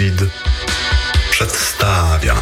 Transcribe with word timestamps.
Seed 0.00 0.30
przedstawia 1.30 2.34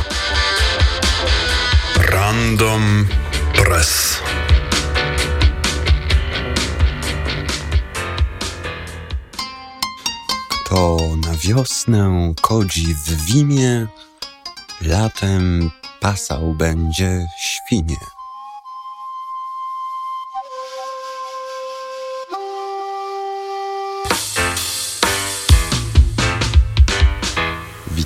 Random 1.96 3.08
Press. 3.54 4.22
To 10.68 10.98
na 11.26 11.36
wiosnę 11.36 12.34
kodzi 12.40 12.94
w 12.94 13.24
wimie, 13.24 13.86
latem 14.80 15.70
pasał 16.00 16.54
będzie 16.54 17.26
świnie. 17.40 18.17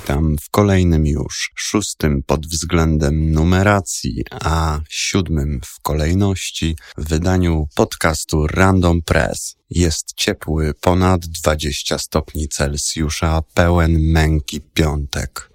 Witam 0.03 0.35
w 0.41 0.49
kolejnym 0.49 1.07
już, 1.07 1.51
szóstym 1.55 2.23
pod 2.23 2.47
względem 2.47 3.31
numeracji, 3.31 4.23
a 4.31 4.79
siódmym 4.89 5.61
w 5.65 5.81
kolejności 5.81 6.75
wydaniu 6.97 7.67
podcastu 7.75 8.47
Random 8.47 9.01
Press. 9.01 9.55
Jest 9.69 10.13
ciepły, 10.15 10.73
ponad 10.81 11.25
20 11.25 11.97
stopni 11.97 12.47
Celsjusza, 12.47 13.41
pełen 13.53 14.11
męki 14.11 14.61
piątek. 14.61 15.49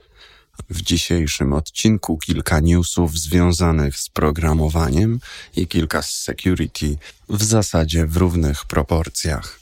W 0.70 0.82
dzisiejszym 0.82 1.52
odcinku 1.52 2.18
kilka 2.18 2.60
newsów 2.60 3.18
związanych 3.18 3.96
z 3.96 4.08
programowaniem 4.08 5.20
i 5.56 5.66
kilka 5.66 6.02
z 6.02 6.10
security 6.10 6.96
w 7.28 7.42
zasadzie 7.42 8.06
w 8.06 8.16
równych 8.16 8.64
proporcjach. 8.64 9.58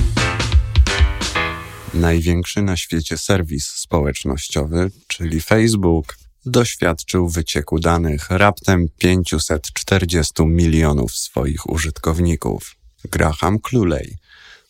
Największy 2.01 2.63
na 2.63 2.77
świecie 2.77 3.19
serwis 3.19 3.67
społecznościowy, 3.67 4.91
czyli 5.07 5.41
Facebook, 5.41 6.17
doświadczył 6.47 7.29
wycieku 7.29 7.79
danych 7.79 8.31
raptem 8.31 8.89
540 8.99 10.47
milionów 10.47 11.17
swoich 11.17 11.71
użytkowników. 11.71 12.77
Graham 13.05 13.59
Cluley, 13.59 14.17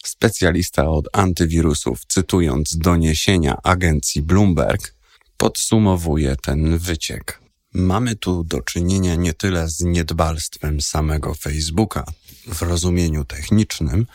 specjalista 0.04 0.88
od 0.90 1.08
antywirusów, 1.12 2.00
cytując 2.08 2.76
doniesienia 2.78 3.62
agencji 3.62 4.22
Bloomberg, 4.22 4.94
podsumowuje 5.36 6.36
ten 6.36 6.78
wyciek. 6.78 7.40
Mamy 7.74 8.16
tu 8.16 8.44
do 8.44 8.60
czynienia 8.60 9.14
nie 9.14 9.32
tyle 9.32 9.68
z 9.68 9.80
niedbalstwem 9.80 10.80
samego 10.80 11.34
Facebooka 11.34 12.04
w 12.46 12.62
rozumieniu 12.62 13.24
technicznym, 13.24 14.06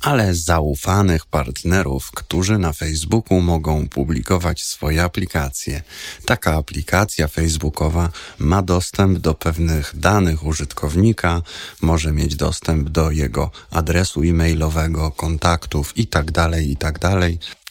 ale 0.00 0.34
zaufanych 0.34 1.26
partnerów, 1.26 2.10
którzy 2.10 2.58
na 2.58 2.72
Facebooku 2.72 3.40
mogą 3.40 3.88
publikować 3.88 4.62
swoje 4.62 5.02
aplikacje. 5.02 5.82
Taka 6.24 6.54
aplikacja 6.54 7.28
facebookowa 7.28 8.10
ma 8.38 8.62
dostęp 8.62 9.18
do 9.18 9.34
pewnych 9.34 9.92
danych 9.94 10.44
użytkownika, 10.44 11.42
może 11.80 12.12
mieć 12.12 12.36
dostęp 12.36 12.88
do 12.88 13.10
jego 13.10 13.50
adresu 13.70 14.22
e-mailowego, 14.22 15.10
kontaktów 15.10 15.92
itd., 15.96 16.62
itd. 16.62 17.28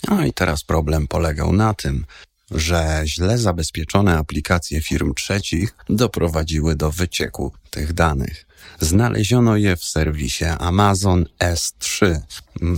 No 0.09 0.25
i 0.25 0.33
teraz 0.33 0.63
problem 0.63 1.07
polegał 1.07 1.53
na 1.53 1.73
tym, 1.73 2.05
że 2.51 3.01
źle 3.05 3.37
zabezpieczone 3.37 4.17
aplikacje 4.17 4.81
firm 4.81 5.13
trzecich 5.13 5.75
doprowadziły 5.89 6.75
do 6.75 6.91
wycieku 6.91 7.53
tych 7.69 7.93
danych. 7.93 8.50
Znaleziono 8.79 9.57
je 9.57 9.75
w 9.75 9.83
serwisie 9.83 10.45
Amazon 10.59 11.25
S3, 11.39 12.19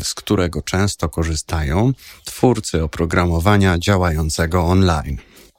z 0.04 0.14
którego 0.14 0.62
często 0.62 1.10
korzystają 1.10 1.94
twórcy 2.26 2.84
oprogramowania 2.84 3.78
działającego 3.80 4.66
online. 4.66 5.18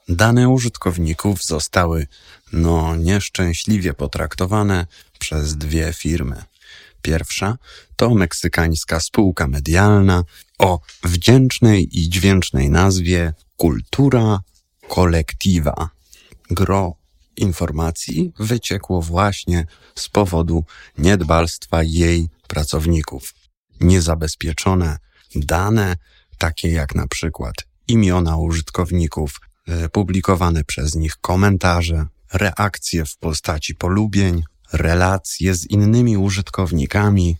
Dane 0.09 0.49
użytkowników 0.49 1.43
zostały, 1.43 2.07
no, 2.53 2.95
nieszczęśliwie 2.95 3.93
potraktowane 3.93 4.87
przez 5.19 5.57
dwie 5.57 5.93
firmy. 5.93 6.43
Pierwsza 7.01 7.57
to 7.95 8.15
meksykańska 8.15 8.99
spółka 8.99 9.47
medialna 9.47 10.23
o 10.59 10.79
wdzięcznej 11.03 11.99
i 11.99 12.09
dźwięcznej 12.09 12.69
nazwie 12.69 13.33
Kultura 13.57 14.39
Kolektywa. 14.87 15.89
Gro 16.49 16.95
informacji 17.37 18.33
wyciekło 18.39 19.01
właśnie 19.01 19.65
z 19.95 20.09
powodu 20.09 20.63
niedbalstwa 20.97 21.83
jej 21.83 22.29
pracowników. 22.47 23.33
Niezabezpieczone 23.81 24.97
dane, 25.35 25.95
takie 26.37 26.69
jak 26.71 26.95
na 26.95 27.07
przykład 27.07 27.55
imiona 27.87 28.37
użytkowników, 28.37 29.41
e, 29.67 29.89
publikowane 29.89 30.63
przez 30.63 30.95
nich 30.95 31.15
komentarze, 31.21 32.05
reakcje 32.33 33.05
w 33.05 33.17
postaci 33.17 33.75
polubień, 33.75 34.43
relacje 34.73 35.55
z 35.55 35.65
innymi 35.65 36.17
użytkownikami 36.17 37.37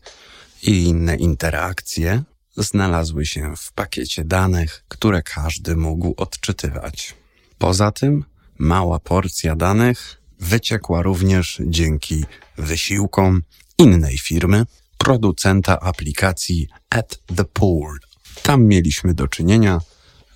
i 0.63 0.83
inne 0.83 1.15
interakcje 1.15 2.23
znalazły 2.57 3.25
się 3.25 3.55
w 3.57 3.73
pakiecie 3.73 4.25
danych, 4.25 4.83
które 4.87 5.21
każdy 5.21 5.75
mógł 5.75 6.13
odczytywać. 6.17 7.15
Poza 7.57 7.91
tym 7.91 8.23
mała 8.59 8.99
porcja 8.99 9.55
danych 9.55 10.21
wyciekła 10.39 11.01
również 11.01 11.61
dzięki 11.65 12.25
wysiłkom 12.57 13.41
innej 13.77 14.17
firmy, 14.17 14.65
producenta 14.97 15.79
aplikacji 15.79 16.67
At 16.89 17.19
the 17.35 17.45
Pool. 17.45 17.99
Tam 18.43 18.63
mieliśmy 18.63 19.13
do 19.13 19.27
czynienia 19.27 19.81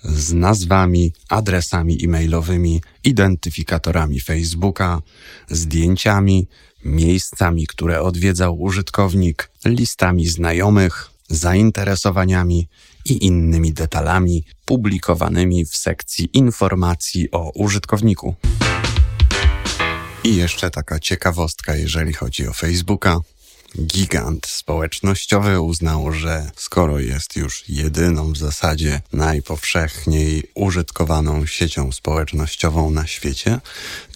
z 0.02 0.32
nazwami, 0.32 1.12
adresami 1.28 2.04
e-mailowymi, 2.04 2.82
identyfikatorami 3.04 4.20
Facebooka, 4.20 5.02
zdjęciami, 5.48 6.48
miejscami, 6.84 7.66
które 7.66 8.02
odwiedzał 8.02 8.60
użytkownik, 8.60 9.50
listami 9.64 10.28
znajomych, 10.28 11.10
zainteresowaniami 11.28 12.68
i 13.04 13.26
innymi 13.26 13.72
detalami 13.72 14.44
publikowanymi 14.64 15.64
w 15.64 15.76
sekcji 15.76 16.30
informacji 16.32 17.30
o 17.30 17.50
użytkowniku. 17.54 18.34
I 20.24 20.36
jeszcze 20.36 20.70
taka 20.70 20.98
ciekawostka, 20.98 21.76
jeżeli 21.76 22.12
chodzi 22.12 22.48
o 22.48 22.52
Facebooka. 22.52 23.20
Gigant 23.78 24.46
społecznościowy 24.46 25.60
uznał, 25.60 26.12
że 26.12 26.50
skoro 26.56 26.98
jest 26.98 27.36
już 27.36 27.68
jedyną 27.68 28.32
w 28.32 28.36
zasadzie 28.36 29.00
najpowszechniej 29.12 30.42
użytkowaną 30.54 31.46
siecią 31.46 31.92
społecznościową 31.92 32.90
na 32.90 33.06
świecie, 33.06 33.60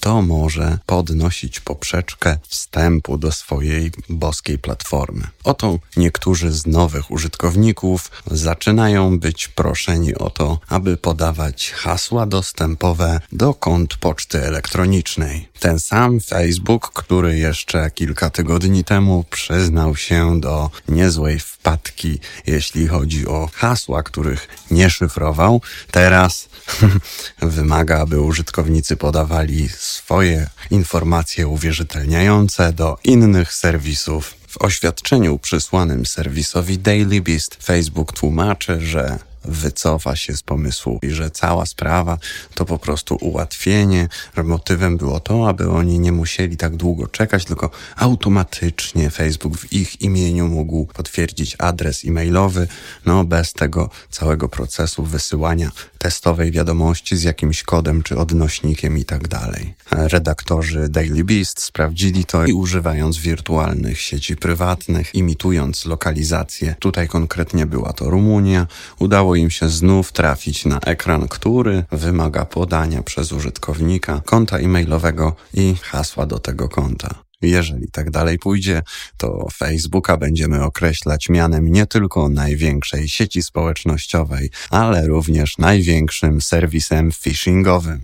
to 0.05 0.23
może 0.23 0.79
podnosić 0.87 1.61
poprzeczkę 1.61 2.39
wstępu 2.49 3.19
do 3.19 3.33
swojej 3.33 3.93
boskiej 4.09 4.59
platformy. 4.59 5.27
Oto 5.45 5.79
niektórzy 5.97 6.53
z 6.53 6.67
nowych 6.67 7.11
użytkowników 7.11 8.11
zaczynają 8.27 9.19
być 9.19 9.49
proszeni 9.49 10.15
o 10.15 10.31
to, 10.31 10.59
aby 10.69 10.97
podawać 10.97 11.71
hasła 11.71 12.27
dostępowe 12.27 13.21
do 13.33 13.55
kont 13.55 13.97
poczty 13.97 14.43
elektronicznej. 14.43 15.49
Ten 15.61 15.81
sam 15.81 16.21
Facebook, 16.21 16.93
który 16.93 17.39
jeszcze 17.39 17.91
kilka 17.91 18.31
tygodni 18.31 18.85
temu 18.85 19.25
przyznał 19.31 19.97
się 19.97 20.41
do 20.41 20.71
niezłej 20.89 21.39
wpadki, 21.41 22.19
jeśli 22.47 22.89
chodzi 22.89 23.27
o 23.27 23.49
hasła, 23.55 24.03
których 24.03 24.49
nie 24.71 24.91
szyfrował, 24.91 25.61
teraz 25.91 26.49
wymaga, 27.57 27.99
aby 27.99 28.21
użytkownicy 28.21 28.97
podawali 28.97 29.69
swoje 29.95 30.51
informacje 30.71 31.49
uwierzytelniające 31.49 32.73
do 32.73 32.99
innych 33.05 33.55
serwisów. 33.55 34.35
W 34.49 34.63
oświadczeniu 34.63 35.39
przysłanym 35.39 36.07
serwisowi 36.07 36.79
Daily 36.79 37.21
Beast 37.21 37.57
Facebook 37.65 38.13
tłumaczy, 38.13 38.81
że 38.81 39.19
wycofa 39.45 40.17
się 40.17 40.37
z 40.37 40.43
pomysłu 40.43 40.99
i 41.03 41.11
że 41.11 41.31
cała 41.31 41.67
sprawa 41.67 42.19
to 42.55 42.65
po 42.65 42.79
prostu 42.79 43.17
ułatwienie, 43.21 44.09
motywem 44.45 44.97
było 44.97 45.21
to, 45.21 45.49
aby 45.49 45.71
oni 45.71 45.99
nie 45.99 46.13
musieli 46.13 46.57
tak 46.57 46.77
długo 46.77 47.07
czekać, 47.07 47.45
tylko 47.45 47.71
automatycznie 47.97 49.11
Facebook 49.11 49.59
w 49.59 49.73
ich 49.73 50.03
imieniu 50.03 50.49
mógł 50.49 50.87
potwierdzić 50.87 51.57
adres 51.59 52.05
e-mailowy, 52.05 52.69
no 53.07 53.25
bez 53.25 53.53
tego 53.53 53.91
całego 54.11 54.49
procesu 54.49 55.05
wysyłania 55.05 55.71
testowej 55.99 56.51
wiadomości 56.51 57.17
z 57.17 57.23
jakimś 57.23 57.63
kodem 57.63 58.03
czy 58.03 58.19
odnośnikiem 58.19 58.99
i 58.99 59.05
tak 59.05 59.29
dalej. 59.29 59.75
Redaktorzy 59.91 60.89
Daily 60.89 61.25
Beast 61.25 61.61
sprawdzili 61.61 62.25
to 62.25 62.47
i 62.47 62.53
używając 62.53 63.19
wirtualnych 63.19 64.01
sieci 64.01 64.37
prywatnych, 64.37 65.15
imitując 65.15 65.85
lokalizację, 65.85 66.75
tutaj 66.79 67.09
konkretnie 67.09 67.67
była 67.67 67.93
to 67.93 68.11
Rumunia, 68.11 68.67
udało 68.99 69.34
im 69.35 69.51
się 69.51 69.69
znów 69.69 70.13
trafić 70.13 70.65
na 70.65 70.79
ekran, 70.81 71.29
który 71.29 71.85
wymaga 71.93 72.45
podania 72.45 73.03
przez 73.03 73.33
użytkownika 73.33 74.23
konta 74.25 74.59
e-mailowego 74.59 75.37
i 75.55 75.75
hasła 75.83 76.27
do 76.27 76.39
tego 76.39 76.69
konta. 76.69 77.25
Jeżeli 77.43 77.91
tak 77.91 78.11
dalej 78.11 78.39
pójdzie, 78.39 78.83
to 79.17 79.49
Facebooka 79.53 80.17
będziemy 80.17 80.65
określać 80.65 81.29
mianem 81.29 81.69
nie 81.69 81.87
tylko 81.87 82.29
największej 82.29 83.09
sieci 83.09 83.43
społecznościowej, 83.43 84.51
ale 84.71 85.07
również 85.07 85.59
największym 85.59 86.41
serwisem 86.41 87.13
phishingowym. 87.13 88.01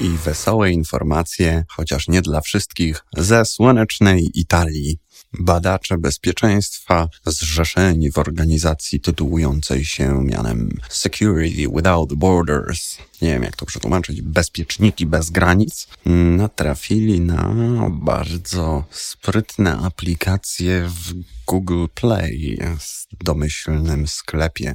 I 0.00 0.08
wesołe 0.08 0.70
informacje, 0.70 1.64
chociaż 1.68 2.08
nie 2.08 2.22
dla 2.22 2.40
wszystkich, 2.40 3.04
ze 3.16 3.44
słonecznej 3.44 4.30
Italii. 4.34 4.98
Badacze 5.40 5.98
bezpieczeństwa 5.98 7.08
zrzeszeni 7.26 8.12
w 8.12 8.18
organizacji 8.18 9.00
tytułującej 9.00 9.84
się 9.84 10.24
mianem 10.24 10.78
Security 10.88 11.68
Without 11.76 12.14
Borders, 12.14 12.98
nie 13.22 13.28
wiem 13.28 13.42
jak 13.42 13.56
to 13.56 13.66
przetłumaczyć, 13.66 14.22
bezpieczniki 14.22 15.06
bez 15.06 15.30
granic, 15.30 15.88
natrafili 16.36 17.20
na 17.20 17.54
bardzo 17.90 18.84
sprytne 18.90 19.76
aplikacje 19.76 20.88
w 20.88 21.14
Google 21.46 21.86
Play, 21.94 22.58
domyślnym 23.20 24.08
sklepie, 24.08 24.74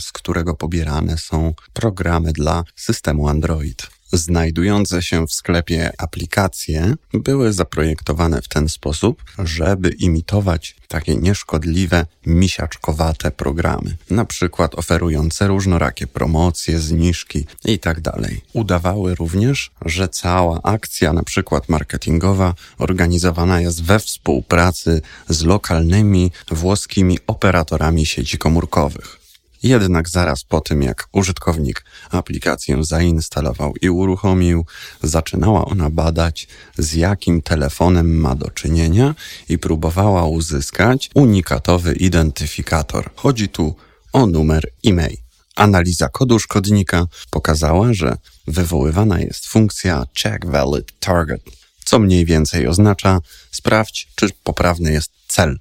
z 0.00 0.12
którego 0.12 0.54
pobierane 0.54 1.18
są 1.18 1.54
programy 1.72 2.32
dla 2.32 2.64
systemu 2.76 3.28
Android. 3.28 3.99
Znajdujące 4.12 5.02
się 5.02 5.26
w 5.26 5.32
sklepie 5.32 5.92
aplikacje 5.98 6.94
były 7.14 7.52
zaprojektowane 7.52 8.42
w 8.42 8.48
ten 8.48 8.68
sposób, 8.68 9.24
żeby 9.38 9.88
imitować 9.88 10.76
takie 10.88 11.16
nieszkodliwe, 11.16 12.06
misiaczkowate 12.26 13.30
programy, 13.30 13.96
na 14.10 14.24
przykład 14.24 14.74
oferujące 14.74 15.46
różnorakie 15.46 16.06
promocje, 16.06 16.78
zniżki 16.78 17.46
itd. 17.64 18.00
Tak 18.02 18.30
Udawały 18.52 19.14
również, 19.14 19.70
że 19.84 20.08
cała 20.08 20.62
akcja, 20.62 21.12
na 21.12 21.22
przykład 21.22 21.68
marketingowa, 21.68 22.54
organizowana 22.78 23.60
jest 23.60 23.82
we 23.82 23.98
współpracy 23.98 25.00
z 25.28 25.42
lokalnymi 25.42 26.32
włoskimi 26.50 27.18
operatorami 27.26 28.06
sieci 28.06 28.38
komórkowych. 28.38 29.19
Jednak 29.62 30.08
zaraz 30.08 30.44
po 30.44 30.60
tym, 30.60 30.82
jak 30.82 31.08
użytkownik 31.12 31.84
aplikację 32.10 32.84
zainstalował 32.84 33.74
i 33.82 33.90
uruchomił, 33.90 34.66
zaczynała 35.02 35.64
ona 35.64 35.90
badać, 35.90 36.48
z 36.78 36.94
jakim 36.94 37.42
telefonem 37.42 38.16
ma 38.16 38.34
do 38.34 38.50
czynienia 38.50 39.14
i 39.48 39.58
próbowała 39.58 40.26
uzyskać 40.26 41.10
unikatowy 41.14 41.92
identyfikator. 41.92 43.10
Chodzi 43.16 43.48
tu 43.48 43.74
o 44.12 44.26
numer 44.26 44.64
e-mail. 44.86 45.16
Analiza 45.56 46.08
kodu 46.08 46.38
szkodnika 46.38 47.06
pokazała, 47.30 47.92
że 47.92 48.16
wywoływana 48.46 49.20
jest 49.20 49.46
funkcja 49.46 50.04
check 50.22 50.46
valid 50.46 50.98
target, 51.00 51.42
co 51.84 51.98
mniej 51.98 52.24
więcej 52.24 52.66
oznacza 52.66 53.20
sprawdź, 53.50 54.08
czy 54.14 54.28
poprawny 54.44 54.92
jest 54.92 55.12
cel. 55.28 55.58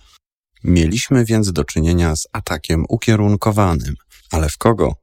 Mieliśmy 0.63 1.25
więc 1.25 1.51
do 1.51 1.63
czynienia 1.63 2.15
z 2.15 2.27
atakiem 2.31 2.85
ukierunkowanym. 2.89 3.95
Ale 4.31 4.49
w 4.49 4.57
kogo? 4.57 4.93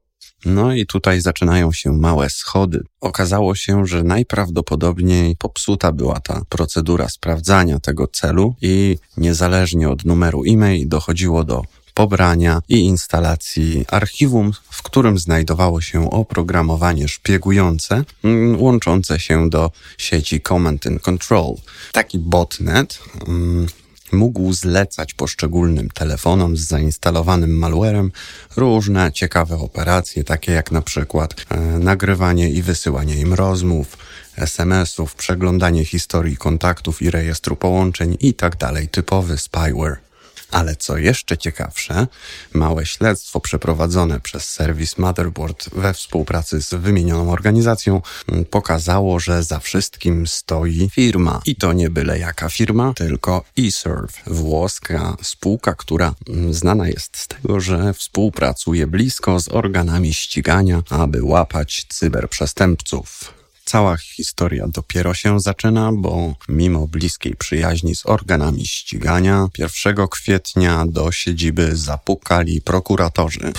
No 0.44 0.74
i 0.74 0.86
tutaj 0.86 1.20
zaczynają 1.20 1.72
się 1.72 1.92
małe 1.92 2.30
schody. 2.30 2.80
Okazało 3.00 3.54
się, 3.54 3.86
że 3.86 4.02
najprawdopodobniej 4.02 5.36
popsuta 5.36 5.92
była 5.92 6.20
ta 6.20 6.42
procedura 6.48 7.08
sprawdzania 7.08 7.80
tego 7.80 8.06
celu 8.06 8.54
i 8.62 8.98
niezależnie 9.16 9.88
od 9.88 10.04
numeru 10.04 10.42
e-mail 10.48 10.88
dochodziło 10.88 11.44
do 11.44 11.62
pobrania 11.94 12.62
i 12.68 12.80
instalacji 12.80 13.84
archiwum, 13.90 14.52
w 14.70 14.82
którym 14.82 15.18
znajdowało 15.18 15.80
się 15.80 16.10
oprogramowanie 16.10 17.08
szpiegujące, 17.08 18.04
mm, 18.24 18.62
łączące 18.62 19.20
się 19.20 19.50
do 19.50 19.70
sieci 19.98 20.40
Command 20.40 20.86
and 20.86 21.02
Control. 21.02 21.54
Taki 21.92 22.18
botnet 22.18 22.98
mm, 23.28 23.66
mógł 24.12 24.52
zlecać 24.52 25.14
poszczególnym 25.14 25.90
telefonom 25.90 26.56
z 26.56 26.60
zainstalowanym 26.60 27.58
malwarem 27.58 28.12
różne 28.56 29.12
ciekawe 29.12 29.56
operacje, 29.56 30.24
takie 30.24 30.52
jak 30.52 30.70
na 30.70 30.82
przykład 30.82 31.34
e, 31.48 31.60
nagrywanie 31.60 32.50
i 32.50 32.62
wysyłanie 32.62 33.14
im 33.14 33.34
rozmów, 33.34 33.96
SMS-ów, 34.36 35.14
przeglądanie 35.14 35.84
historii 35.84 36.36
kontaktów 36.36 37.02
i 37.02 37.10
rejestru 37.10 37.56
połączeń 37.56 38.16
itd. 38.20 38.56
Tak 38.56 38.74
typowy 38.90 39.38
spyware. 39.38 40.05
Ale 40.50 40.76
co 40.76 40.98
jeszcze 40.98 41.38
ciekawsze, 41.38 42.06
małe 42.52 42.86
śledztwo 42.86 43.40
przeprowadzone 43.40 44.20
przez 44.20 44.44
serwis 44.44 44.98
Motherboard 44.98 45.68
we 45.74 45.94
współpracy 45.94 46.62
z 46.62 46.74
wymienioną 46.74 47.32
organizacją 47.32 48.02
pokazało, 48.50 49.20
że 49.20 49.42
za 49.42 49.58
wszystkim 49.58 50.26
stoi 50.26 50.90
firma. 50.90 51.40
I 51.46 51.56
to 51.56 51.72
nie 51.72 51.90
byle 51.90 52.18
jaka 52.18 52.48
firma, 52.48 52.94
tylko 52.94 53.44
eServe, 53.58 54.22
włoska 54.26 55.16
spółka, 55.22 55.74
która 55.74 56.14
znana 56.50 56.88
jest 56.88 57.16
z 57.16 57.28
tego, 57.28 57.60
że 57.60 57.94
współpracuje 57.94 58.86
blisko 58.86 59.40
z 59.40 59.48
organami 59.48 60.14
ścigania, 60.14 60.82
aby 60.90 61.22
łapać 61.22 61.86
cyberprzestępców. 61.88 63.35
Cała 63.68 63.96
historia 63.96 64.68
dopiero 64.68 65.14
się 65.14 65.40
zaczyna, 65.40 65.90
bo 65.92 66.34
mimo 66.48 66.86
bliskiej 66.86 67.36
przyjaźni 67.36 67.96
z 67.96 68.06
organami 68.06 68.66
ścigania, 68.66 69.48
1 69.58 70.08
kwietnia 70.08 70.84
do 70.88 71.12
siedziby 71.12 71.76
zapukali 71.76 72.60
prokuratorzy. 72.60 73.52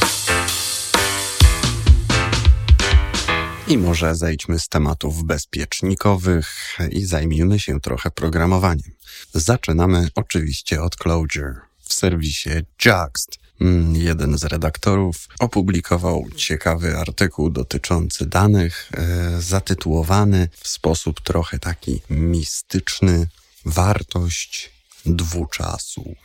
I 3.68 3.78
może 3.78 4.16
zejdźmy 4.16 4.60
z 4.60 4.68
tematów 4.68 5.24
bezpiecznikowych 5.24 6.78
i 6.92 7.06
zajmijmy 7.06 7.60
się 7.60 7.80
trochę 7.80 8.12
programowaniem. 8.12 8.92
Zaczynamy 9.34 10.10
oczywiście 10.16 10.82
od 10.82 10.96
Clojure 10.96 11.56
w 11.80 11.94
serwisie 11.94 12.50
Juxt 12.86 13.47
jeden 13.94 14.38
z 14.38 14.44
redaktorów 14.44 15.28
opublikował 15.40 16.26
ciekawy 16.36 16.98
artykuł 16.98 17.50
dotyczący 17.50 18.26
danych, 18.26 18.90
e, 18.94 19.42
zatytułowany 19.42 20.50
w 20.52 20.68
sposób 20.68 21.22
trochę 21.22 21.60
taki 21.60 22.02
mistyczny 22.10 23.28
Wartość 23.66 24.72
dwuczasu. 25.06 26.16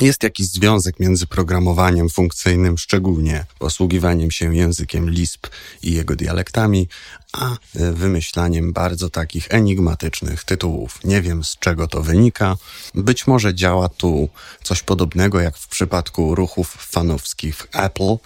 Jest 0.00 0.22
jakiś 0.22 0.46
związek 0.46 1.00
między 1.00 1.26
programowaniem 1.26 2.08
funkcyjnym, 2.08 2.78
szczególnie 2.78 3.46
posługiwaniem 3.58 4.30
się 4.30 4.56
językiem 4.56 5.10
Lisp 5.10 5.46
i 5.82 5.92
jego 5.92 6.16
dialektami, 6.16 6.88
a 7.32 7.52
e, 7.52 7.56
wymyślaniem 7.92 8.72
bardzo 8.72 9.10
takich 9.10 9.46
enigmatycznych 9.50 10.44
tytułów. 10.44 11.04
Nie 11.04 11.22
wiem 11.22 11.44
z 11.44 11.56
czego 11.56 11.86
to 11.86 12.02
wynika. 12.02 12.56
Być 12.94 13.26
może 13.26 13.54
działa 13.54 13.88
tu 13.88 14.28
coś 14.62 14.82
podobnego 14.82 15.40
jak 15.40 15.56
w 15.56 15.68
przypadku 15.68 16.34
ruchów 16.34 16.68
fanowskich 16.68 17.66
Apple, 17.72 18.16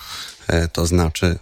e, 0.48 0.68
to 0.68 0.86
znaczy 0.86 1.38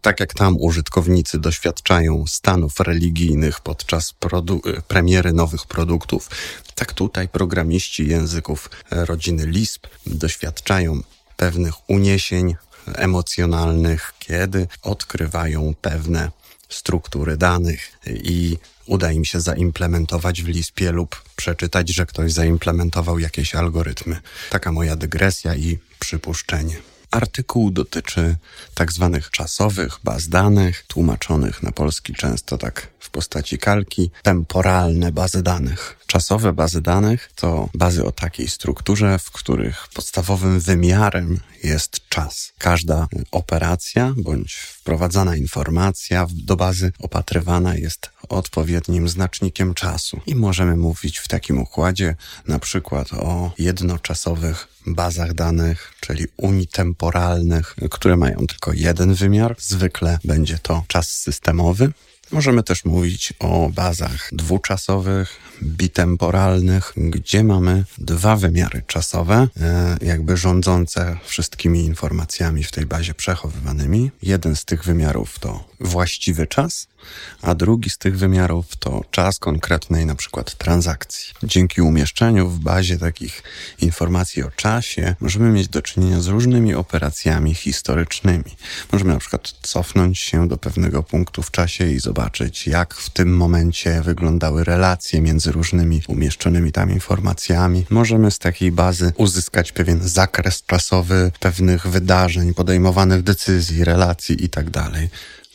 tak 0.00 0.20
jak 0.20 0.34
tam 0.34 0.56
użytkownicy 0.60 1.38
doświadczają 1.38 2.24
stanów 2.26 2.80
religijnych 2.80 3.60
podczas 3.60 4.14
e, 4.24 4.82
premiery 4.88 5.32
nowych 5.32 5.66
produktów, 5.66 6.30
tak 6.74 6.92
tutaj 6.92 7.28
programiści 7.28 8.08
języków 8.08 8.70
rodziny 8.90 9.46
Lisp 9.46 9.86
doświadczają 10.06 11.00
pewnych 11.36 11.90
uniesień 11.90 12.54
emocjonalnych, 12.94 14.14
kiedy 14.18 14.66
odkrywają 14.82 15.74
pewne 15.80 16.30
struktury 16.68 17.36
danych 17.36 17.92
i 18.06 18.58
uda 18.86 19.12
im 19.12 19.24
się 19.24 19.40
zaimplementować 19.40 20.42
w 20.42 20.48
Lispie 20.48 20.92
lub 20.92 21.22
przeczytać, 21.36 21.88
że 21.88 22.06
ktoś 22.06 22.32
zaimplementował 22.32 23.18
jakieś 23.18 23.54
algorytmy. 23.54 24.20
Taka 24.50 24.72
moja 24.72 24.96
dygresja 24.96 25.54
i 25.54 25.78
przypuszczenie. 25.98 26.93
Artykuł 27.14 27.70
dotyczy 27.70 28.36
tak 28.74 28.92
zwanych 28.92 29.30
czasowych 29.30 29.98
baz 30.04 30.28
danych, 30.28 30.84
tłumaczonych 30.86 31.62
na 31.62 31.72
polski 31.72 32.14
często 32.14 32.58
tak 32.58 32.93
w 33.04 33.10
postaci 33.10 33.58
kalki, 33.58 34.10
temporalne 34.22 35.12
bazy 35.12 35.42
danych. 35.42 35.96
Czasowe 36.06 36.52
bazy 36.52 36.80
danych 36.82 37.30
to 37.34 37.68
bazy 37.74 38.04
o 38.04 38.12
takiej 38.12 38.48
strukturze, 38.48 39.18
w 39.18 39.30
których 39.30 39.88
podstawowym 39.94 40.60
wymiarem 40.60 41.40
jest 41.64 42.08
czas. 42.08 42.52
Każda 42.58 43.08
operacja 43.30 44.14
bądź 44.16 44.54
wprowadzana 44.54 45.36
informacja 45.36 46.26
do 46.32 46.56
bazy 46.56 46.92
opatrywana 46.98 47.74
jest 47.74 48.10
odpowiednim 48.28 49.08
znacznikiem 49.08 49.74
czasu. 49.74 50.20
I 50.26 50.34
możemy 50.34 50.76
mówić 50.76 51.18
w 51.18 51.28
takim 51.28 51.58
układzie 51.58 52.16
na 52.48 52.58
przykład 52.58 53.12
o 53.12 53.52
jednoczasowych 53.58 54.68
bazach 54.86 55.34
danych, 55.34 55.92
czyli 56.00 56.26
unitemporalnych, 56.36 57.76
które 57.90 58.16
mają 58.16 58.46
tylko 58.46 58.72
jeden 58.72 59.14
wymiar. 59.14 59.56
Zwykle 59.58 60.18
będzie 60.24 60.58
to 60.58 60.84
czas 60.88 61.10
systemowy. 61.10 61.92
Możemy 62.32 62.62
też 62.62 62.84
mówić 62.84 63.32
o 63.38 63.70
bazach 63.74 64.28
dwuczasowych, 64.32 65.36
bitemporalnych, 65.62 66.92
gdzie 66.96 67.44
mamy 67.44 67.84
dwa 67.98 68.36
wymiary 68.36 68.82
czasowe, 68.86 69.48
e, 69.60 69.96
jakby 70.02 70.36
rządzące 70.36 71.16
wszystkimi 71.24 71.84
informacjami 71.84 72.64
w 72.64 72.72
tej 72.72 72.86
bazie 72.86 73.14
przechowywanymi. 73.14 74.10
Jeden 74.22 74.56
z 74.56 74.64
tych 74.64 74.84
wymiarów 74.84 75.38
to 75.38 75.64
właściwy 75.80 76.46
czas, 76.46 76.86
a 77.42 77.54
drugi 77.54 77.90
z 77.90 77.98
tych 77.98 78.18
wymiarów 78.18 78.76
to 78.76 79.04
czas 79.10 79.38
konkretnej 79.38 80.06
na 80.06 80.14
przykład 80.14 80.54
transakcji. 80.54 81.32
Dzięki 81.42 81.82
umieszczeniu 81.82 82.48
w 82.48 82.58
bazie 82.58 82.98
takich 82.98 83.42
informacji 83.80 84.42
o 84.42 84.50
czasie 84.50 85.14
możemy 85.20 85.50
mieć 85.50 85.68
do 85.68 85.82
czynienia 85.82 86.20
z 86.20 86.26
różnymi 86.26 86.74
operacjami 86.74 87.54
historycznymi. 87.54 88.56
Możemy 88.92 89.12
na 89.12 89.18
przykład 89.18 89.54
cofnąć 89.62 90.18
się 90.18 90.48
do 90.48 90.56
pewnego 90.56 91.02
punktu 91.02 91.42
w 91.42 91.50
czasie 91.50 91.86
i 91.86 92.00
zobaczyć, 92.00 92.66
jak 92.66 92.94
w 92.94 93.10
tym 93.10 93.36
momencie 93.36 94.02
wyglądały 94.02 94.64
relacje 94.64 95.20
między 95.20 95.52
różnymi 95.52 96.02
umieszczonymi 96.08 96.72
tam 96.72 96.90
informacjami. 96.90 97.86
Możemy 97.90 98.30
z 98.30 98.38
takiej 98.38 98.72
bazy 98.72 99.12
uzyskać 99.16 99.72
pewien 99.72 100.08
zakres 100.08 100.62
czasowy 100.66 101.32
pewnych 101.40 101.86
wydarzeń, 101.86 102.54
podejmowanych 102.54 103.22
decyzji, 103.22 103.84
relacji 103.84 104.42
itd. 104.42 104.90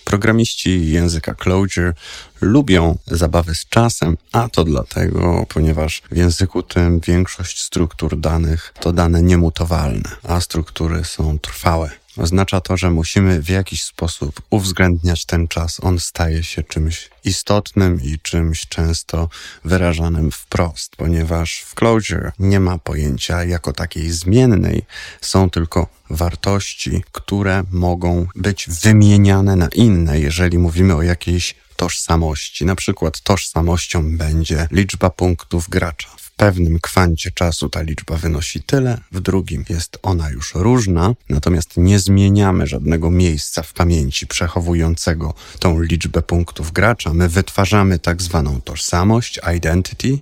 Programiści 0.09 0.91
języka 0.91 1.33
Clojure 1.35 1.93
lubią 2.41 2.97
zabawy 3.07 3.55
z 3.55 3.65
czasem, 3.65 4.17
a 4.31 4.49
to 4.49 4.63
dlatego, 4.63 5.45
ponieważ 5.49 6.01
w 6.11 6.17
języku 6.17 6.63
tym 6.63 6.99
większość 6.99 7.61
struktur 7.61 8.19
danych 8.19 8.73
to 8.79 8.93
dane 8.93 9.21
niemutowalne, 9.21 10.09
a 10.23 10.41
struktury 10.41 11.03
są 11.03 11.39
trwałe. 11.39 11.98
Oznacza 12.19 12.61
to, 12.61 12.77
że 12.77 12.91
musimy 12.91 13.41
w 13.41 13.49
jakiś 13.49 13.83
sposób 13.83 14.41
uwzględniać 14.49 15.25
ten 15.25 15.47
czas. 15.47 15.79
On 15.83 15.99
staje 15.99 16.43
się 16.43 16.63
czymś 16.63 17.09
istotnym 17.25 18.01
i 18.03 18.19
czymś 18.19 18.67
często 18.67 19.29
wyrażanym 19.65 20.31
wprost, 20.31 20.95
ponieważ 20.95 21.59
w 21.59 21.75
Clojure 21.75 22.31
nie 22.39 22.59
ma 22.59 22.77
pojęcia 22.77 23.43
jako 23.43 23.73
takiej 23.73 24.11
zmiennej, 24.11 24.85
są 25.21 25.49
tylko 25.49 25.87
wartości, 26.09 27.03
które 27.11 27.63
mogą 27.71 28.27
być 28.35 28.69
wymieniane 28.83 29.55
na 29.55 29.67
inne, 29.67 30.19
jeżeli 30.19 30.57
mówimy 30.57 30.95
o 30.95 31.01
jakiejś 31.01 31.55
tożsamości. 31.75 32.65
Na 32.65 32.75
przykład 32.75 33.21
tożsamością 33.21 34.17
będzie 34.17 34.67
liczba 34.71 35.09
punktów 35.09 35.69
gracza 35.69 36.18
pewnym 36.39 36.79
kwancie 36.79 37.31
czasu 37.31 37.69
ta 37.69 37.81
liczba 37.81 38.17
wynosi 38.17 38.63
tyle, 38.63 38.97
w 39.11 39.19
drugim 39.19 39.65
jest 39.69 39.99
ona 40.03 40.29
już 40.29 40.55
różna, 40.55 41.13
natomiast 41.29 41.77
nie 41.77 41.99
zmieniamy 41.99 42.67
żadnego 42.67 43.11
miejsca 43.11 43.63
w 43.63 43.73
pamięci 43.73 44.27
przechowującego 44.27 45.33
tą 45.59 45.81
liczbę 45.81 46.21
punktów 46.21 46.71
gracza. 46.71 47.13
My 47.13 47.29
wytwarzamy 47.29 47.99
tak 47.99 48.21
zwaną 48.21 48.61
tożsamość, 48.61 49.39
identity, 49.57 50.19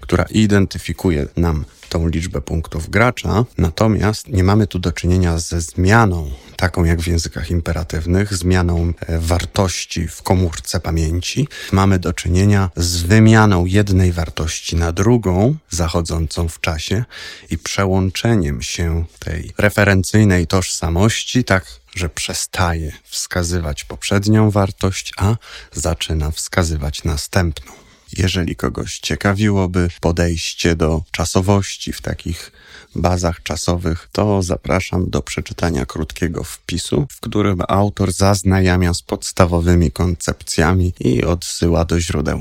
która 0.00 0.24
identyfikuje 0.24 1.26
nam 1.36 1.64
tą 1.88 2.08
liczbę 2.08 2.40
punktów 2.40 2.90
gracza, 2.90 3.44
natomiast 3.58 4.28
nie 4.28 4.44
mamy 4.44 4.66
tu 4.66 4.78
do 4.78 4.92
czynienia 4.92 5.38
ze 5.38 5.60
zmianą, 5.60 6.30
taką 6.60 6.84
jak 6.84 7.00
w 7.00 7.06
językach 7.06 7.50
imperatywnych, 7.50 8.34
zmianą 8.34 8.92
e, 9.00 9.18
wartości 9.18 10.08
w 10.08 10.22
komórce 10.22 10.80
pamięci. 10.80 11.48
Mamy 11.72 11.98
do 11.98 12.12
czynienia 12.12 12.70
z 12.76 13.02
wymianą 13.02 13.66
jednej 13.66 14.12
wartości 14.12 14.76
na 14.76 14.92
drugą, 14.92 15.56
zachodzącą 15.70 16.48
w 16.48 16.60
czasie 16.60 17.04
i 17.50 17.58
przełączeniem 17.58 18.62
się 18.62 19.04
tej 19.18 19.52
referencyjnej 19.58 20.46
tożsamości, 20.46 21.44
tak 21.44 21.64
że 21.94 22.08
przestaje 22.08 22.92
wskazywać 23.04 23.84
poprzednią 23.84 24.50
wartość, 24.50 25.12
a 25.16 25.36
zaczyna 25.72 26.30
wskazywać 26.30 27.04
następną. 27.04 27.79
Jeżeli 28.18 28.56
kogoś 28.56 28.98
ciekawiłoby 28.98 29.88
podejście 30.00 30.76
do 30.76 31.02
czasowości 31.10 31.92
w 31.92 32.00
takich 32.00 32.52
bazach 32.94 33.42
czasowych, 33.42 34.08
to 34.12 34.42
zapraszam 34.42 35.10
do 35.10 35.22
przeczytania 35.22 35.86
krótkiego 35.86 36.44
wpisu, 36.44 37.06
w 37.10 37.20
którym 37.20 37.62
autor 37.68 38.12
zaznajamia 38.12 38.94
z 38.94 39.02
podstawowymi 39.02 39.90
koncepcjami 39.90 40.92
i 41.00 41.24
odsyła 41.24 41.84
do 41.84 42.00
źródeł. 42.00 42.40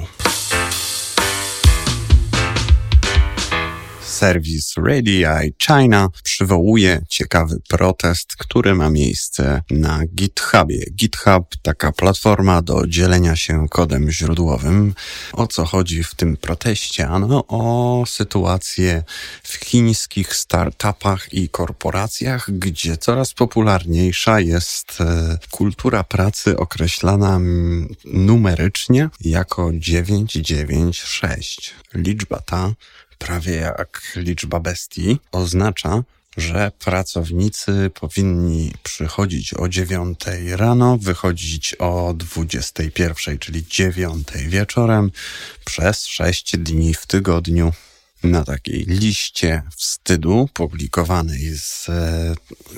Serwis 4.20 4.74
Radii 4.78 5.26
China 5.68 6.10
przywołuje 6.24 7.02
ciekawy 7.10 7.60
protest, 7.68 8.36
który 8.36 8.76
ma 8.76 8.90
miejsce 8.90 9.62
na 9.72 10.02
GitHubie. 10.16 10.86
GitHub, 10.96 11.56
taka 11.62 11.92
platforma 11.92 12.62
do 12.62 12.88
dzielenia 12.88 13.36
się 13.36 13.66
kodem 13.70 14.12
źródłowym. 14.12 14.94
O 15.34 15.48
co 15.48 15.66
chodzi 15.66 16.04
w 16.04 16.16
tym 16.16 16.38
proteście? 16.38 17.08
Ano 17.08 17.44
o 17.48 18.04
sytuację 18.08 19.04
w 19.44 19.54
chińskich 19.54 20.36
startupach 20.36 21.34
i 21.34 21.50
korporacjach, 21.50 22.52
gdzie 22.52 22.98
coraz 22.98 23.34
popularniejsza 23.34 24.40
jest 24.40 25.02
e, 25.02 25.38
kultura 25.52 26.04
pracy 26.04 26.58
określana 26.58 27.40
numerycznie 28.06 29.10
jako 29.20 29.72
996. 29.74 31.74
Liczba 31.94 32.40
ta 32.40 32.74
prawie 33.20 33.56
jak 33.56 34.02
liczba 34.16 34.60
bestii, 34.60 35.20
oznacza, 35.32 36.04
że 36.38 36.72
pracownicy 36.80 37.92
powinni 37.94 38.74
przychodzić 38.84 39.54
o 39.54 39.70
9 39.70 40.20
rano, 40.52 40.98
wychodzić 40.98 41.76
o 41.80 42.14
21, 42.18 43.40
czyli 43.40 43.66
9 43.70 44.28
wieczorem 44.48 45.12
przez 45.66 46.06
6 46.06 46.58
dni 46.58 46.94
w 46.94 47.06
tygodniu. 47.06 47.74
Na 48.24 48.44
takiej 48.44 48.86
liście 48.86 49.64
wstydu 49.78 50.50
publikowanej 50.54 51.58
z 51.58 51.90
e, 51.90 52.36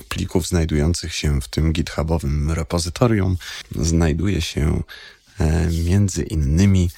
plików 0.09 0.47
znajdujących 0.47 1.15
się 1.15 1.41
w 1.41 1.47
tym 1.47 1.73
GitHubowym 1.73 2.51
repozytorium 2.51 3.37
znajduje 3.75 4.41
się 4.41 4.83
e, 5.39 5.67
między 5.67 6.23
innymi 6.23 6.89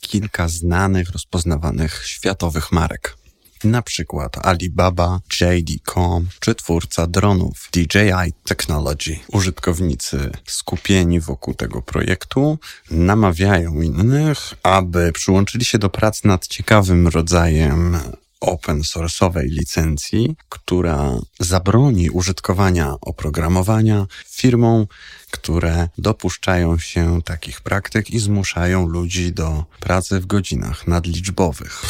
kilka 0.00 0.48
znanych, 0.48 1.10
rozpoznawanych 1.10 2.02
światowych 2.06 2.72
marek. 2.72 3.16
Na 3.64 3.82
przykład 3.82 4.46
Alibaba, 4.46 5.20
JD.com 5.40 6.28
czy 6.40 6.54
twórca 6.54 7.06
dronów 7.06 7.68
DJI 7.72 8.32
Technology. 8.44 9.18
Użytkownicy 9.32 10.30
skupieni 10.46 11.20
wokół 11.20 11.54
tego 11.54 11.82
projektu 11.82 12.58
namawiają 12.90 13.80
innych, 13.80 14.38
aby 14.62 15.12
przyłączyli 15.12 15.64
się 15.64 15.78
do 15.78 15.90
prac 15.90 16.24
nad 16.24 16.46
ciekawym 16.46 17.08
rodzajem 17.08 17.98
open 18.40 18.80
source'owej 18.82 19.46
licencji, 19.46 20.36
która 20.48 21.12
zabroni 21.40 22.10
użytkowania 22.10 22.94
oprogramowania 23.00 24.06
firmom, 24.26 24.86
które 25.30 25.88
dopuszczają 25.98 26.78
się 26.78 27.22
takich 27.22 27.60
praktyk 27.60 28.10
i 28.10 28.18
zmuszają 28.18 28.86
ludzi 28.86 29.32
do 29.32 29.64
pracy 29.80 30.20
w 30.20 30.26
godzinach 30.26 30.86
nadliczbowych. 30.86 31.82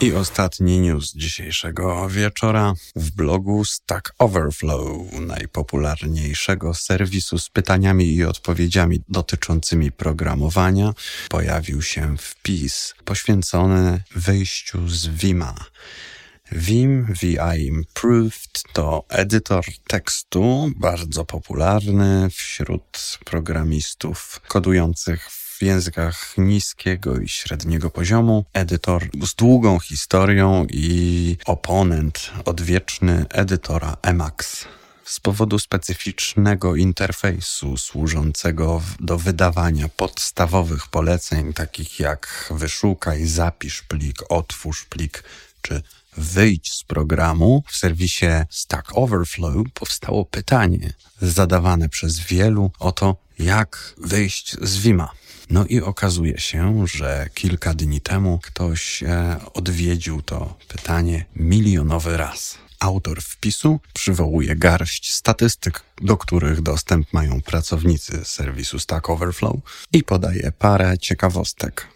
I 0.00 0.12
ostatni 0.14 0.80
news 0.80 1.12
dzisiejszego 1.12 2.08
wieczora 2.08 2.74
w 2.96 3.10
blogu 3.10 3.64
Stack 3.64 4.12
Overflow, 4.18 5.12
najpopularniejszego 5.12 6.74
serwisu 6.74 7.38
z 7.38 7.50
pytaniami 7.50 8.14
i 8.14 8.24
odpowiedziami 8.24 9.02
dotyczącymi 9.08 9.92
programowania, 9.92 10.94
pojawił 11.28 11.82
się 11.82 12.16
wpis 12.18 12.94
poświęcony 13.04 14.02
wyjściu 14.16 14.88
z 14.88 15.06
Vima. 15.06 15.54
Vim 16.52 17.14
VI 17.22 17.66
Improved 17.66 18.62
to 18.72 19.04
edytor 19.08 19.64
tekstu 19.86 20.70
bardzo 20.76 21.24
popularny 21.24 22.30
wśród 22.30 23.18
programistów 23.24 24.40
kodujących 24.48 25.30
w 25.30 25.45
w 25.58 25.62
językach 25.62 26.34
niskiego 26.38 27.18
i 27.18 27.28
średniego 27.28 27.90
poziomu, 27.90 28.44
edytor 28.52 29.08
z 29.22 29.34
długą 29.34 29.78
historią 29.78 30.66
i 30.70 31.36
oponent 31.46 32.30
odwieczny 32.44 33.26
edytora 33.30 33.96
Emacs 34.02 34.64
z 35.04 35.20
powodu 35.20 35.58
specyficznego 35.58 36.76
interfejsu 36.76 37.76
służącego 37.76 38.82
do 39.00 39.18
wydawania 39.18 39.88
podstawowych 39.88 40.88
poleceń, 40.88 41.52
takich 41.52 42.00
jak 42.00 42.48
wyszukaj, 42.50 43.26
zapisz 43.26 43.82
plik, 43.82 44.18
otwórz 44.28 44.84
plik 44.84 45.24
czy 45.62 45.82
wyjdź 46.16 46.72
z 46.72 46.84
programu, 46.84 47.62
w 47.68 47.76
serwisie 47.76 48.26
Stack 48.50 48.90
Overflow 48.94 49.56
powstało 49.74 50.24
pytanie 50.24 50.92
zadawane 51.22 51.88
przez 51.88 52.18
wielu 52.18 52.70
o 52.78 52.92
to, 52.92 53.16
jak 53.38 53.94
wyjść 53.98 54.56
z 54.62 54.78
Vima. 54.78 55.10
No 55.50 55.64
i 55.66 55.80
okazuje 55.80 56.38
się, 56.38 56.86
że 56.86 57.28
kilka 57.34 57.74
dni 57.74 58.00
temu 58.00 58.38
ktoś 58.42 59.02
e, 59.02 59.36
odwiedził 59.54 60.22
to 60.22 60.58
pytanie 60.68 61.24
milionowy 61.36 62.16
raz. 62.16 62.58
Autor 62.80 63.22
wpisu 63.22 63.80
przywołuje 63.92 64.56
garść 64.56 65.14
statystyk, 65.14 65.82
do 66.02 66.16
których 66.16 66.60
dostęp 66.62 67.12
mają 67.12 67.42
pracownicy 67.42 68.24
serwisu 68.24 68.78
Stack 68.78 69.10
Overflow 69.10 69.56
i 69.92 70.04
podaje 70.04 70.52
parę 70.58 70.98
ciekawostek. 70.98 71.88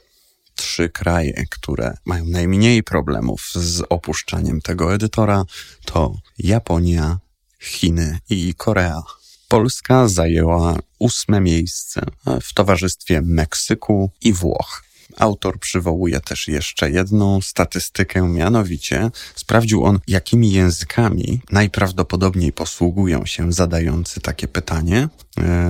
Trzy 0.54 0.88
kraje, 0.88 1.44
które 1.50 1.96
mają 2.04 2.26
najmniej 2.26 2.82
problemów 2.82 3.50
z 3.54 3.82
opuszczaniem 3.88 4.60
tego 4.60 4.94
edytora 4.94 5.44
to 5.84 6.14
Japonia, 6.38 7.18
Chiny 7.60 8.18
i 8.30 8.54
Korea. 8.54 9.02
Polska 9.50 10.08
zajęła 10.08 10.78
ósme 10.98 11.40
miejsce 11.40 12.00
w 12.42 12.54
towarzystwie 12.54 13.22
Meksyku 13.22 14.10
i 14.20 14.32
Włoch. 14.32 14.84
Autor 15.16 15.58
przywołuje 15.58 16.20
też 16.20 16.48
jeszcze 16.48 16.90
jedną 16.90 17.40
statystykę, 17.40 18.28
mianowicie 18.28 19.10
sprawdził 19.34 19.84
on, 19.84 20.00
jakimi 20.08 20.52
językami 20.52 21.40
najprawdopodobniej 21.50 22.52
posługują 22.52 23.26
się 23.26 23.52
zadający 23.52 24.20
takie 24.20 24.48
pytanie, 24.48 25.08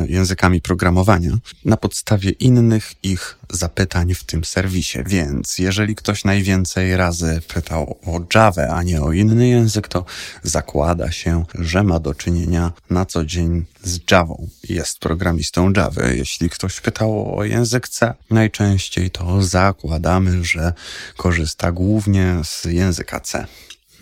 językami 0.09 0.61
programowania, 0.61 1.31
na 1.64 1.76
podstawie 1.76 2.31
innych 2.31 2.93
ich 3.02 3.38
zapytań 3.50 4.14
w 4.14 4.25
tym 4.25 4.45
serwisie. 4.45 4.99
Więc 5.07 5.59
jeżeli 5.59 5.95
ktoś 5.95 6.25
najwięcej 6.25 6.97
razy 6.97 7.40
pytał 7.55 7.99
o 8.07 8.21
Java, 8.35 8.62
a 8.62 8.83
nie 8.83 9.02
o 9.02 9.12
inny 9.12 9.49
język, 9.49 9.88
to 9.88 10.05
zakłada 10.43 11.12
się, 11.12 11.45
że 11.55 11.83
ma 11.83 12.00
do 12.00 12.14
czynienia 12.14 12.73
na 12.90 13.07
co 13.07 13.25
dzień 13.25 13.64
z 13.83 13.99
Java. 14.11 14.35
Jest 14.69 14.99
programistą 14.99 15.73
Java. 15.76 16.09
Jeśli 16.09 16.50
ktoś 16.50 16.81
pytał 16.81 17.38
o 17.38 17.45
język 17.45 17.88
C, 17.88 18.14
najczęściej 18.31 19.11
to 19.11 19.43
zakładamy, 19.43 20.45
że 20.45 20.73
korzysta 21.17 21.73
głównie 21.73 22.37
z 22.45 22.64
języka 22.64 23.21
C. 23.21 23.47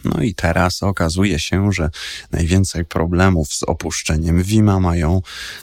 No 0.05 0.23
i 0.23 0.35
teraz 0.35 0.83
okazuje 0.83 1.38
się, 1.38 1.73
że 1.73 1.90
najwięcej 2.33 2.85
problemów 2.85 3.55
z 3.55 3.62
opuszczeniem 3.62 4.43
Vima 4.43 4.81
mają 4.81 5.23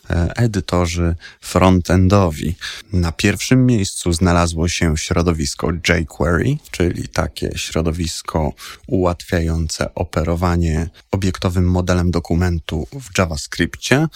e, 0.09 0.31
edytorzy 0.35 1.15
frontendowi. 1.41 2.55
Na 2.93 3.11
pierwszym 3.11 3.65
miejscu 3.65 4.13
znalazło 4.13 4.67
się 4.67 4.97
środowisko 4.97 5.71
jQuery, 5.71 6.57
czyli 6.71 7.07
takie 7.07 7.51
środowisko 7.55 8.53
ułatwiające 8.87 9.93
operowanie 9.93 10.89
obiektowym 11.11 11.71
modelem 11.71 12.11
dokumentu 12.11 12.87
w 12.91 13.17
JavaScriptie. 13.17 14.07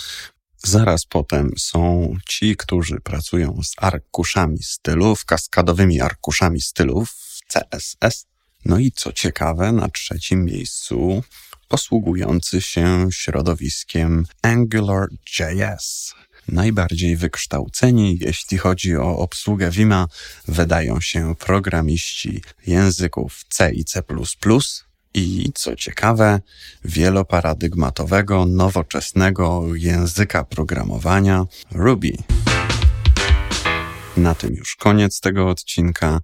Zaraz 0.64 1.06
potem 1.06 1.52
są 1.58 2.14
ci, 2.28 2.56
którzy 2.58 3.00
pracują 3.00 3.60
z 3.64 3.74
arkuszami 3.78 4.64
stylów, 4.64 5.26
kaskadowymi 5.26 6.02
arkuszami 6.02 6.62
stylów 6.62 7.16
CSS. 7.48 8.26
No 8.70 8.80
i 8.80 8.92
co 8.92 9.14
ciekawe, 9.14 9.72
na 9.72 9.90
trzecim 9.90 10.46
miejscu 10.46 11.24
posługujący 11.68 12.62
się 12.62 13.08
środowiskiem 13.12 14.26
AngularJS. 14.42 16.14
Najbardziej 16.48 17.16
wykształceni, 17.16 18.18
jeśli 18.22 18.58
chodzi 18.58 18.96
o 18.98 19.18
obsługę 19.18 19.72
Vima, 19.72 20.08
wydają 20.48 21.02
się 21.02 21.36
programiści 21.36 22.42
języków 22.68 23.46
C 23.50 23.72
i 23.72 23.86
C++, 23.86 24.04
i 25.14 25.52
co 25.56 25.76
ciekawe, 25.76 26.42
wieloparadygmatowego, 26.86 28.46
nowoczesnego 28.46 29.64
języka 29.76 30.44
programowania 30.44 31.46
Ruby. 31.72 32.12
Na 34.20 34.36
tym 34.36 34.56
już 34.56 34.76
koniec 34.76 35.20
tego 35.20 35.50
odcinka. 35.50 36.20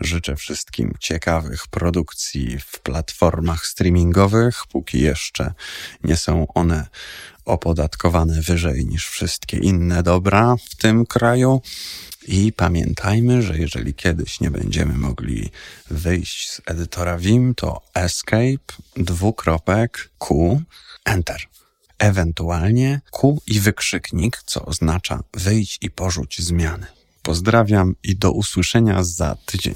Życzę 0.00 0.36
wszystkim 0.36 0.94
ciekawych 1.00 1.66
produkcji 1.66 2.58
w 2.58 2.80
platformach 2.80 3.66
streamingowych, 3.66 4.66
póki 4.66 5.00
jeszcze 5.00 5.54
nie 6.04 6.16
są 6.16 6.46
one 6.54 6.86
opodatkowane 7.44 8.40
wyżej 8.40 8.86
niż 8.86 9.06
wszystkie 9.06 9.56
inne 9.56 10.02
dobra 10.02 10.56
w 10.70 10.76
tym 10.76 11.06
kraju. 11.06 11.60
I 12.26 12.52
pamiętajmy, 12.52 13.42
że 13.42 13.58
jeżeli 13.58 13.94
kiedyś 13.94 14.40
nie 14.40 14.50
będziemy 14.50 14.94
mogli 14.94 15.50
wyjść 15.90 16.50
z 16.50 16.60
edytora 16.66 17.18
Vim, 17.18 17.54
to 17.54 17.80
escape, 17.94 18.74
dwukropek, 18.96 20.10
Q, 20.18 20.60
enter. 21.04 21.40
Ewentualnie 21.98 23.00
Q 23.10 23.42
i 23.46 23.60
wykrzyknik, 23.60 24.42
co 24.46 24.64
oznacza 24.64 25.20
wyjdź 25.34 25.78
i 25.80 25.90
porzuć 25.90 26.42
zmiany. 26.42 27.01
Pozdrawiam 27.22 27.94
i 28.02 28.16
do 28.16 28.32
usłyszenia 28.32 29.04
za 29.04 29.36
tydzień. 29.46 29.74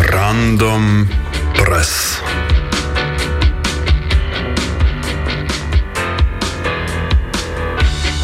Random 0.00 1.08
Press. 1.54 2.20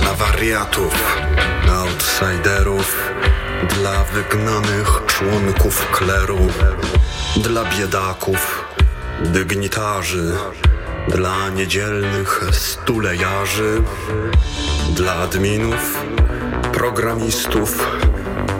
Na 0.02 0.14
wariatów, 0.14 1.18
na 1.66 1.80
outsiderów, 1.80 3.10
dla 3.68 4.04
wygnanych 4.04 5.02
członków 5.06 5.90
kleru 5.90 6.48
dla 7.36 7.64
biedaków, 7.64 8.64
dygnitarzy, 9.20 10.32
dla 11.08 11.48
niedzielnych 11.48 12.44
stulejarzy, 12.52 13.82
dla 14.90 15.14
adminów, 15.14 15.98
programistów, 16.72 17.78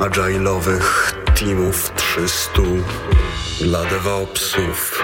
agile'owych 0.01 1.13
teamów 1.35 1.91
300, 1.97 2.63
dla 3.61 3.85
DevOpsów, 3.85 5.03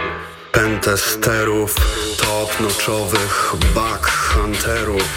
pentesterów, 0.52 1.74
top-notchowych 2.16 3.54
bug 3.74 4.06
hunterów, 4.06 5.08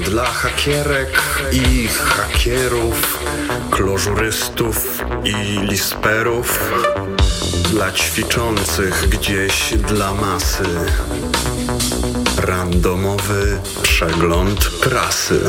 dla 0.00 0.24
hakierek 0.24 1.22
i 1.52 1.88
hakierów, 1.88 3.18
klożurystów 3.70 5.04
i 5.24 5.60
lisperów, 5.66 6.70
dla 7.62 7.92
ćwiczących 7.92 9.08
gdzieś 9.08 9.74
dla 9.88 10.14
masy. 10.14 10.64
Randomowy 12.36 13.58
przegląd 13.82 14.70
prasy. 14.70 15.40